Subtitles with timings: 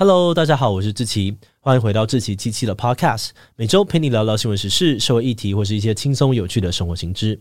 [0.00, 7.40] Hello，大家好，我是志奇，欢迎回到志奇七七的 Podcast，每周陪你聊聊新闻时事、社会议题或是一些轻松有趣的生活新知。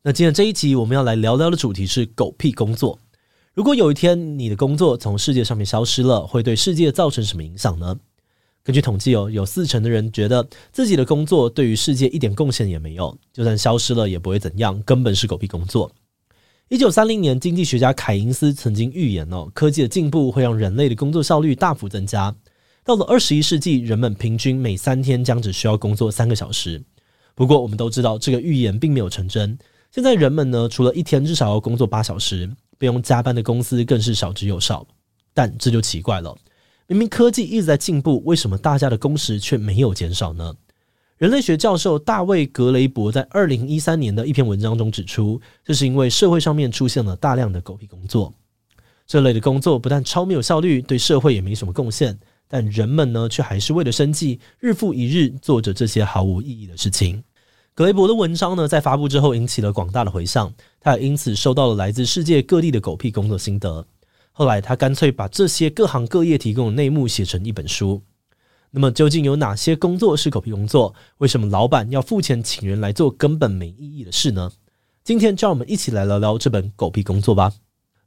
[0.00, 2.98] 那今天这一集我们要来聊聊的主题是狗屁工作。
[3.52, 7.94] 如果有一天你的工作从世界上面消失了，会对世界造成什么影响呢？
[8.64, 15.92] 根据统计哦，有四成的人觉得自己的工作对于世界一点贡献也没有，就算消失了也不会怎样，根本是狗屁工作。
[16.70, 22.34] 一九三零年，经济学家凯因斯曾经预言哦，科技的进步会让人类的工作效率大幅增加。
[22.84, 26.82] 到了二十一世纪，人们平均每三天将只需要工作三个小时。
[27.34, 29.58] 不过，我们都知道这个预言并没有成真。
[29.90, 34.86] 现在人们呢，除了一天至少要工作八小时，不用加班的公司更是少之又少。
[35.32, 36.36] 但这就奇怪了，
[36.86, 40.54] 明明科技一直在进步，为什么大家的工时却没有减少呢？
[41.18, 48.32] 人类学教授大卫·格雷伯在二零一三年的一篇文章中指出，这是因为社会上面出现了大量的狗屁工作。
[49.04, 52.16] 这类的工作不但超没有效率，对社会也没什么贡献，
[52.46, 57.20] 但人们呢，却还是为了生计，日复一日做着这些毫无意义的事情。
[57.74, 63.84] 格雷伯的文章呢，在发布之后引起了广大的回响，他也因此收到了来自世界各地的狗屁工作心得。
[64.30, 68.00] 后来，他干脆把这些各行各业提供的内幕写成一本书。
[68.70, 70.94] 那么究竟有哪些工作是狗屁工作？
[71.18, 74.50] 为什么老板要付钱请人来做根本没意义的事呢？
[75.02, 77.50] 今天就让我们一起来聊聊这本狗屁工作吧。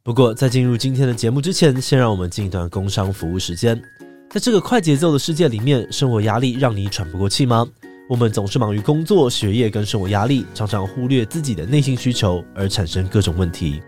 [0.04, 3.82] 不过在进入今天的节目之前，先让我们进一段工商服务时间。
[4.30, 7.68] 在这个快节奏的世界里面，生活压力让你喘不过气吗？
[8.08, 13.82] 我们总是忙于工作、学业跟生活压力，常常忽略自己的内心需求，而产生各种问题。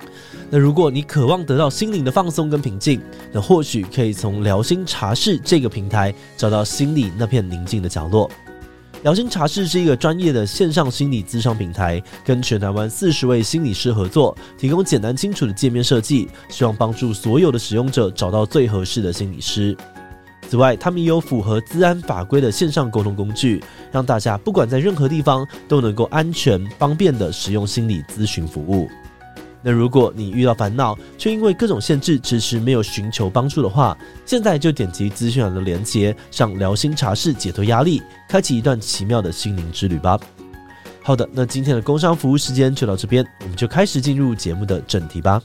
[0.56, 8.30] 那如果你渴望得到心灵的放松跟平静，那或许可以从疗心茶室这个平台找到心里那片宁静的角落。
[9.02, 19.75] 疗心茶室是一个专业的线上心理咨商平台，跟全台湾四十位心理师合作，提供简单清楚的界面设计，希望帮助所有的使用者找到最合适的心理师。
[20.47, 23.59] 此外，他们也有符合资安法规的线上沟通工具，
[23.92, 28.88] 让大家不管在任何地方都能够安全方便地使用心理咨询服务。
[29.63, 40.19] 那如果你遇到烦恼，却因为各种限制迟迟没有寻求帮助的话，现在就点击资讯栏的连接，上聊心茶室解脱压力，开启一段奇妙的心灵之旅吧。
[41.01, 45.41] 好的，那今天的工商服务时间就到这边，我们就开始进入节目的正题吧。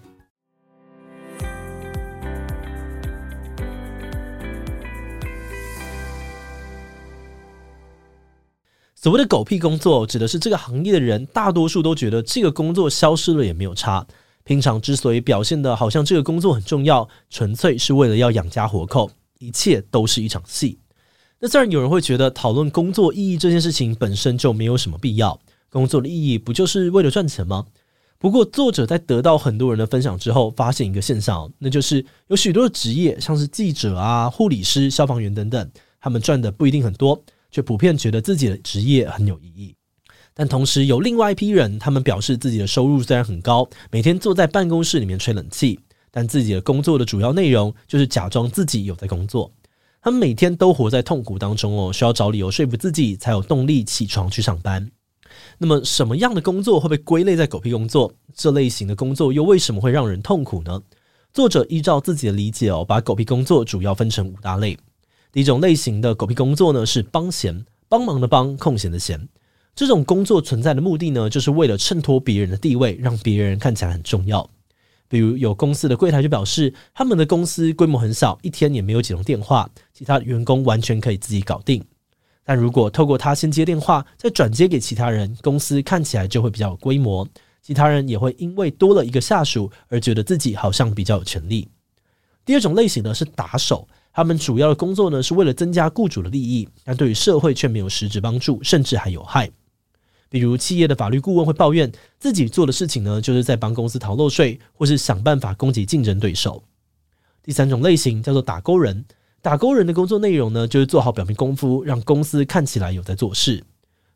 [9.01, 14.05] 所谓的狗屁工作，指的是这个行业的人大多数都觉得这个工作消失了也没有差。
[14.43, 20.81] 平常之所以表现得好像这个工作很重要，纯粹是为了要养家活口，一切都是一场戏。
[21.39, 25.39] 那自然有人会觉得，讨论工作意义这件事情本身就没有什么必要。
[25.71, 27.67] 工作的意义不就是为了赚钱吗？
[28.19, 35.71] 不过，作者在得到很多人的分享之后，发现一个现象，那就是有许多的职业，像是记者啊、护理师、消防员等等，
[36.01, 37.23] 他们赚的不一定很多。
[37.51, 39.75] 却普遍觉得自己的职业很有意义，
[40.35, 49.53] 但同时有另外一批人，他们表示自己的收入虽然很高，每天坐在办公室里面吹冷气，但自己的工作的主要内容就是假装自己有在工作。
[50.01, 54.89] 他们每天都活在痛苦当中哦，需要找理由说服自己才有动力起床去上班。
[55.59, 58.13] 那么，什么样的工作会被归类在狗屁工作？
[58.33, 60.81] 这类型的工作又为什么会让人痛苦呢？
[61.33, 64.79] 作者依照自己的理解哦，把狗屁工作主要分成五大类。
[65.31, 69.29] 第一种类型的狗屁工作呢，是帮闲，帮忙的帮，空闲的闲。
[69.75, 74.49] 这种工作存在的目的呢，就是为了衬托别人的地位，让别人看起来很重要。
[75.07, 81.85] 比如有公司的柜台就表示，他们的公司规模很小，一天也没有几通电话，其他员工完全可以自己搞定。
[82.45, 87.29] 但如果透过他先接电话，再转接给其他人，公司看起来就会比较有规模，
[87.63, 91.69] 其他人也会因为多了一个下属而觉得自己好像比较有权利。
[92.45, 93.87] 第二种类型呢，是打手。
[94.19, 99.49] 他们主要的工作呢，是为了增加雇主的利益，但对于社会却没有实质帮助，甚至还有害。
[100.29, 101.89] 比如，企业的法律顾问会抱怨
[102.19, 106.65] 自己做的事情呢，就是在帮公司逃漏税，或是想办法攻击竞争对手。
[107.45, 109.05] 第三种类型叫做打勾人，
[109.41, 113.63] 打勾人的工作内容呢，就是做好表面功夫，让公司看起来有在做事。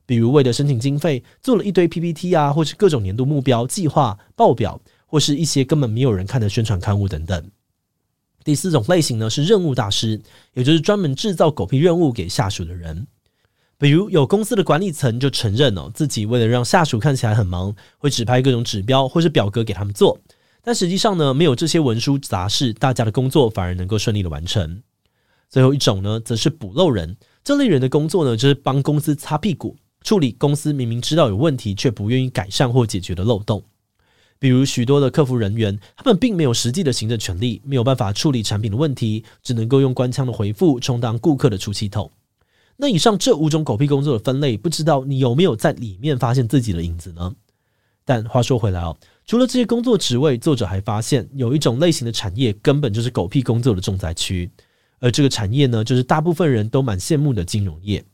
[0.04, 7.48] 比如，为了申请经费，做了一堆 PPT 啊，或是各种年度目标计划报表，或是一些根本没有人看的宣传刊物等等。
[8.44, 10.20] 第四种类型呢是任务大师，
[10.54, 13.06] 也就是专门制造狗屁任务给下属的人。
[13.78, 20.18] 比如有公司的管理层就承认哦，自己为了让下属看起来很忙，会指派各种指标或是表格给他们做，
[20.62, 24.82] 但实际上呢，没有这些文书杂事，大家的工作反而能够顺利的完成。
[25.48, 33.64] 最后一种呢，则是补漏人，这类人的工作呢，就是帮公司擦屁股，处理公司明明知道有问题却不愿意改善或解决的漏洞。
[34.42, 42.10] 比如许多的客服人员，他们并没有实际的行政权力，没有办法处理产品的问题，只能够用官腔的回复充当顾客的出气筒。
[42.76, 47.32] 那以上这五种狗屁工作的分类，不知道你有没有在里面发现自己的影子呢？
[48.04, 54.50] 但话说回来哦，除了这些工作职位，作者还发现有一种类型的产业根本就是狗屁工作的重灾区，
[54.98, 58.04] 而这个产业呢，就是大部分人都蛮羡慕的金融业。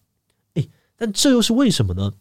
[0.56, 2.12] 诶，但这又是为什么呢？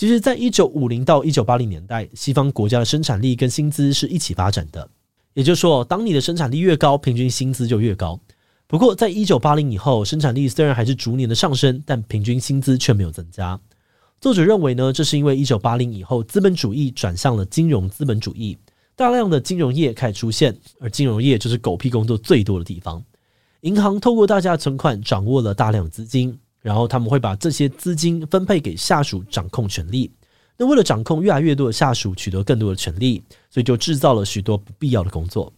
[0.00, 4.88] 其实，在一九五零到一九八零年代，西方国家的生产力跟薪资是一起发展的。
[5.34, 8.18] 也就是说，当你的生产力越高，平均薪资就越高。
[8.66, 13.60] 不过，在一九八零以后，生产力虽然还是逐年的上升，但平均薪资却没有增加。
[14.22, 18.56] 作者认为呢，这是因为一九八零以后，资本主义转向了金融资本主义，
[18.96, 23.04] 大量的金融业开始出现，而金融业就是狗屁工作最多的地方。
[23.60, 26.38] 银行透过大家的存款，掌握了大量资金。
[26.60, 30.10] 然后他们会把这些资金分配给下属掌控权力。
[30.56, 35.52] 那为了掌控越来越多的下属，取得更多的权力，所以就制造了许多不必要的工作。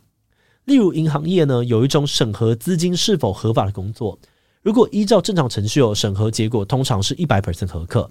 [0.67, 4.17] 例如银行业呢，有一种审核资金是否合法的工作。
[4.63, 8.09] 如果依照正常程序哦，审核结果通常是一百 percent 合格。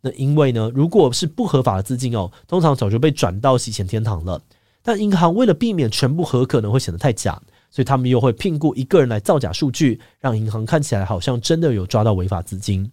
[0.00, 4.42] 那因为呢，如果是不合法的资金哦，通常早就被转到洗钱天堂了。
[4.82, 7.40] 但银行为了避免全部合格呢，会显得太假。
[7.72, 12.88] 所以他们又会聘雇一个人来造假数据，让银行看起来好像真的有抓到违法资金。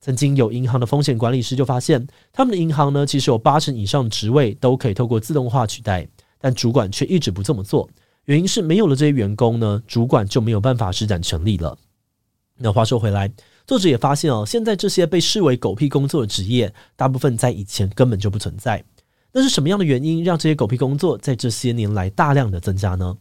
[0.00, 6.06] 曾经有银行的风险管理师就发现，他们的银行呢，其实有八成以上职位都可以透过自动化取代，
[6.38, 7.88] 但主管却一直不这么做。
[8.26, 11.78] 原因是没有了这些员工呢，主管就没有办法施展权力了。
[12.58, 13.32] 那话说回来，
[13.66, 18.84] 作者也发现哦，现在这些被视为狗屁工作的职业，大部分在以前根本就不存在。
[19.32, 23.16] 那是什么样的原因让这些狗屁工作在这些年来大量的增加呢？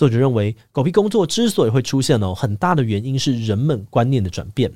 [0.00, 4.72] 作者认为，狗屁工作之所以会出现哦，很大的原因是人们观念的转变。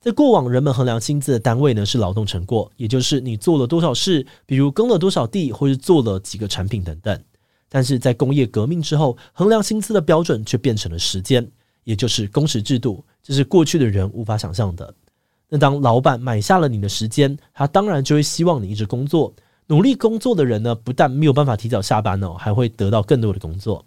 [0.00, 7.20] 在过往，人们衡量薪资的单位呢是劳动成果，也就是你做了多少事，比如耕了多少地，或是做了几个产品等等。
[7.68, 11.44] 但是在工业革命之后，衡量薪资的标准却变成了时间，
[11.82, 14.94] 也就是工时制度，这是过去的人无法想象的。
[15.48, 19.34] 那当老板买下了你的时间，他当然就会希望你一直工作。
[19.66, 23.84] 努力工作的人呢，不但没有办法提早下班哦，还会得到更多的工作。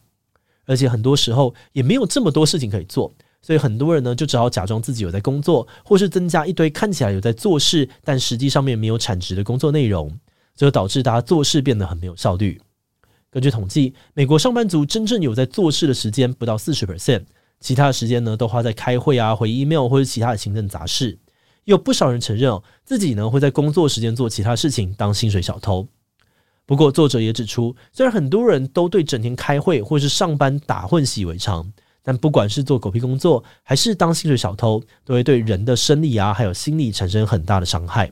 [0.65, 10.11] 而且很多时候也没有这么多事情可以做，所以很多人呢就只好假装自己有在工作，或是增加一堆看起来有在做事，但实际上面没有产值的工作内容，
[10.55, 12.59] 这就导致大家做事变得很没有效率。
[13.29, 17.25] 根据统计，美国上班族真正有在做事的时间不到四十 percent，
[17.59, 21.19] 其他的时间呢都花在开会啊、回 email 或者其他的行政杂事。
[21.65, 25.87] 有不少人承认，自己呢会在工作时间做其他事情，当薪水小偷。
[26.67, 31.71] 不过，作者也指出，虽然很多人都对整天开会或是上班打混习以为常，
[32.01, 38.11] 但不管是做狗屁工作，还是当薪水小偷，都会对人的生理啊，还有心理产生很大的伤害。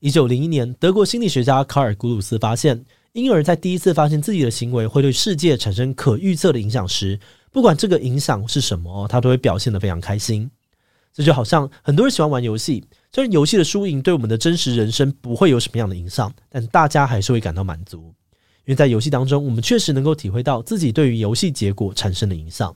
[0.00, 7.18] 一九零一年，德国心理学家卡尔·古鲁斯发现，婴儿在第一次发现自己的行为会对世界产生可预测的影响时，
[7.52, 10.50] 不管这个影响是什么，他都会表现得非常开心。
[11.14, 12.84] 这就好像很多人喜欢玩游戏。
[13.12, 18.14] 虽然游戏的输赢对我们的真实人生不会有什么样的影响，但大家还是会感到满足，
[18.64, 22.74] 因为在游戏当中，我们确实能够体会到自己对于游戏结果产生的影响。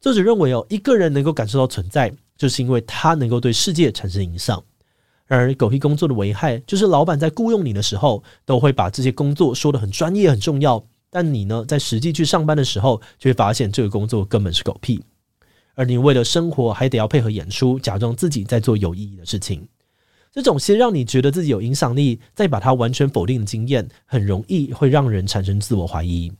[0.00, 4.62] 作者认为哦，一个人能够感受到存在，就是因为他能够对世界产生影响。
[5.26, 15.02] 然而狗屁工作的危害，就是老板在雇佣你的时候，都会把这些工作说得很专业、很重要，但你呢，在实际去上班的时候，就会发现这个工作根本是狗屁。
[15.74, 19.66] 而你为了生活还得要配合演出，假装自己在做有意义的事情，
[20.32, 26.32] 这种先让你觉得自己有影响力，再把它完全否定的经验，很容易会让人产生自我怀疑。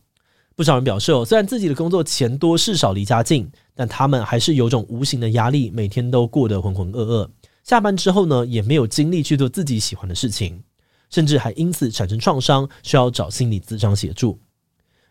[0.56, 7.28] 不少人表示，虽然自己的工作钱多事少离家近，但他们还是有种无形的压力，每天都过得浑浑噩噩。
[7.64, 10.62] 下班之后呢，也没有精力去做自己喜欢的事情，
[11.10, 14.38] 甚至还因此产生创伤，需要找心理咨商协助。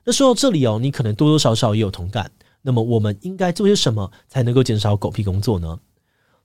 [0.05, 2.31] 那说到这里哦，你可能多多少少也有同感。
[2.63, 5.79] 那么我们应该做些什么才能够减少狗屁工作呢？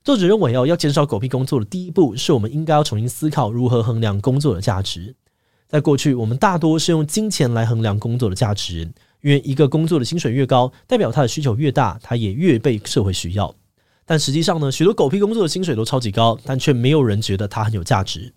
[0.03, 5.15] 作者认为哦，要减少狗屁工作的第一步是我们应该要重新思考如何衡量工作的价值。
[5.67, 8.81] 在过去，我们大多是用金钱来衡量工作的价值，
[9.21, 13.53] 因为一个工作的薪水越高，代表他的需求越大，他也越被社会需要。
[14.05, 18.33] 但实际上呢，许多狗屁工作的薪水都超级高，但却没有人觉得它很有价值。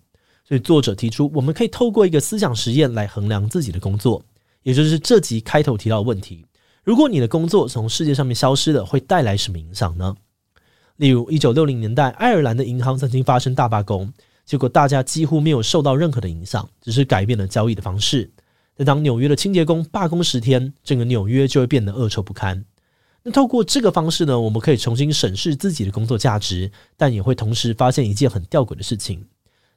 [0.47, 4.23] 所以作者提出，我们可以透过一个思想实验来衡量自己的工作，
[4.61, 6.45] 也就是这集开头提到的问题。
[6.83, 10.15] 如果你的工作从世界上面消失了，会带来什么影响呢？
[10.97, 14.11] 例如，一九六零年代，爱尔兰的银行曾经发生大罢工，
[14.45, 18.29] 结果大家几乎没有受到任何的影响，只是改变了交易的方式。
[18.75, 22.65] 但当纽约的清洁工罢工十天，整个纽约就会变得恶臭不堪。
[23.23, 29.25] 那透过这个方式呢，我们可以重新审视自己的工作价值，但也会同时发现一件很吊诡的事情，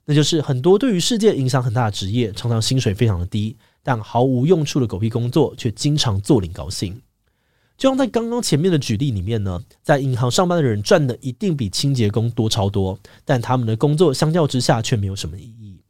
[0.07, 7.01] 那就是很多对于世界影响很大的职业，常常薪水非常的低，但毫无用处的狗屁工作，却经常坐领高薪。
[7.79, 15.81] 就像在刚刚前面的举例里面呢，在银行上班的人赚的一定比清洁工多超多，但他们的工作相较之下却没有什么意义。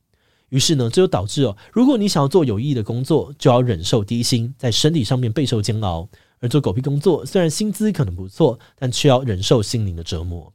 [0.50, 6.06] 于是呢，这就导致哦，如果你想要做有意义的工作，就要忍受低薪，在身体上面备受煎熬；
[6.40, 10.52] 而做狗屁工作，虽然薪资可能不错，但却要忍受心灵的折磨。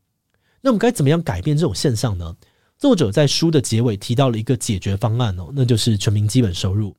[0.62, 2.36] 那我们该怎么样改变这种现象呢？
[2.78, 6.96] 作者在书的结尾提到了一个解决方案哦，那就是全民基本收入。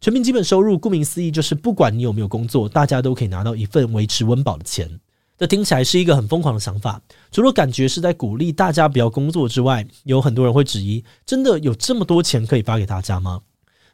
[0.00, 4.88] 全民基本收入，顾名思义，就是不管你有没有工作，大家都可以拿到一份维持温饱的钱。
[5.36, 7.02] 这听起来是一个很疯狂的想法。
[7.30, 13.42] 除了感觉是在鼓励大家不要工作之外，有很多人会质疑：真的有这么多钱可以发给大家吗？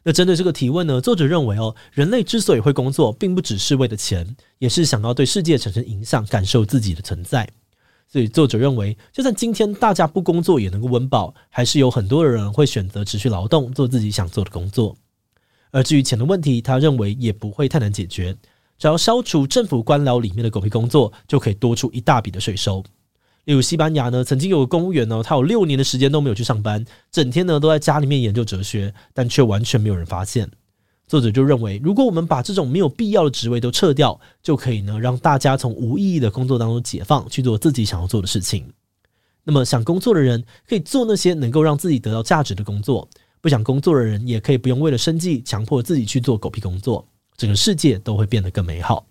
[0.03, 7.49] 那针对这个提问呢，作者认为哦，人类之所以会工作，并不只是为了钱，也是想要对世界产生影响，感受自己的存在。
[8.07, 14.95] 所以作者认为，就算今天大家不工作也能够温饱，还是有很多的人会选择持续劳动，做自己想做的工作。
[15.71, 18.35] 而至于钱的问题，他认为也不会太难解决，
[18.77, 22.83] 只要消除政府官僚里面的狗屁工作，就可以多出一大笔的税收。
[23.45, 30.49] 例如西班牙呢，曾经有个公务员呢，他有六年的时间都没有去上班，整天呢都在家里面研究哲学，但却完全没有人发现。
[31.07, 38.65] 作者就认为，如果我们把这种没有必要的职位都撤掉，就可以呢让大家从无意义的工作当中解放，去做自己想要做的事情。
[39.45, 43.07] 那么想工作的人可以做那些能够让自己得到价值的工作。
[43.47, 49.05] 不想工作的人也可以不用为了生计强迫自己去做狗屁工作，整个世界都会变得更美好。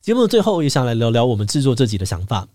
[0.00, 2.46] 节目的最后也想来聊聊我们制作这集的想法。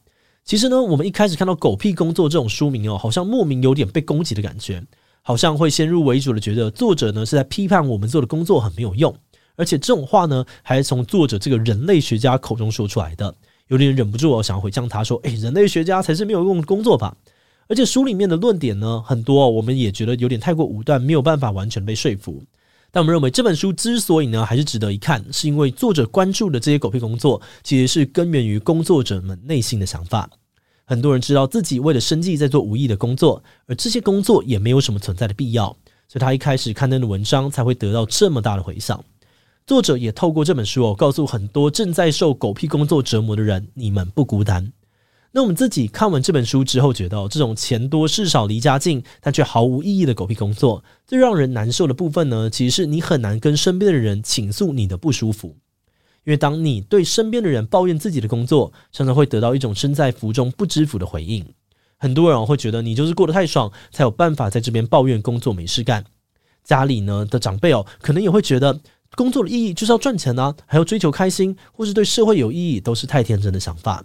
[0.45, 4.81] 其实呢，我们一开始看到“狗屁工作”这种书名哦，好像莫名有点被攻击的感觉，
[5.21, 9.13] 好像会先入为主的觉得作者呢是在批判我们做的工作很没有用，
[9.57, 13.35] 而且这种话呢还是从作者这个人类学家口中说出来的，
[13.67, 17.13] 有点忍不住哦想要回呛他说：“诶，人类学家才是没有用的工作吧？”
[17.67, 22.43] 而且书里面的论点呢，很多我们也觉得有点太过武断，没有办法完全被说服。
[22.89, 30.29] 但我们认为这本书之所以呢还是值得一看，是因为作者关注的这些狗屁工作，其实是根源于工作者们内心的想法。
[30.85, 35.67] 很多人知道自己为了生计在做无意的工作，而这些工作也没有什么存在的必要，
[36.07, 39.03] 所以他一开始刊登的文章才会得到这么大的回响。
[39.65, 44.71] 作者也透过这本书哦，告诉很多正在受狗屁工作折磨的人，你们不孤单。
[45.37, 55.49] 那我们自己看完这本书之后，觉得这种钱多事少离家近，但却毫无意义的狗屁工作，最让人难受的部分呢，其实是你很难跟身边的人倾诉你的不舒服，
[56.25, 61.45] 因为当你对身边的人抱怨自己的工作，常常会得到一种身在福中不知福的回应。
[61.97, 66.03] 很多人会觉得你就是过得太爽，才有办法在这边抱怨工作没事干。
[66.63, 68.79] 家里呢的长辈哦，可能也会觉得
[69.15, 74.03] 工作的意义就是要赚钱啊，还要追求开心，或是对社会有意义，都是太天真的想法。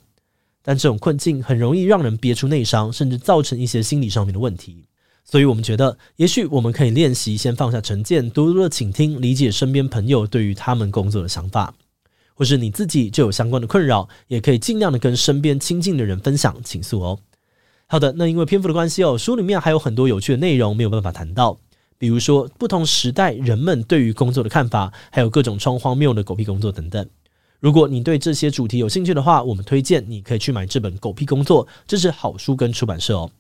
[0.63, 4.85] 但这种困境很容易让人憋出内伤，甚至造成一些心理上面的问题。
[5.25, 11.75] 所以，我们觉得，也许我们可以练习先放下成见，多多的倾听、理解身边朋友对于他们工作的想法，
[12.35, 17.19] 或是你自己就有相关的困扰，也可以尽量的跟身边亲近的人分享、倾诉哦。
[17.87, 21.59] 好的，那因为篇幅的关系哦，书里面还有很多有趣的内容没有办法谈到，
[21.99, 27.09] 比如说不同时代人们对于工作的看法，还有各种超荒谬的狗屁工作等等。
[27.63, 33.31] 如果你对这些主题有兴趣的话，我们推荐你可以去买这本《狗屁工作》，这是好书跟出版社哦。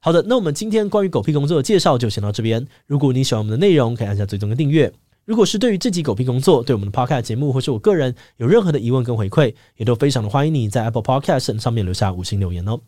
[0.00, 2.66] 好的，那我们今天关于狗屁工作的介绍就先到这边。
[2.86, 4.92] 如果你喜欢我们的内容，可以按下追踪跟订阅。
[5.24, 12.78] 如果是对于这集狗屁工作，对我们的 Podcast 节目或是我个人有任何的疑问跟回馈，也都非常的欢迎你在 Apple Podcast 上面留下五星留言哦。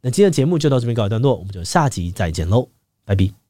[0.00, 2.68] 那今天的节目就到这边告一段落，我们就下集再见喽，
[3.04, 3.47] 拜拜。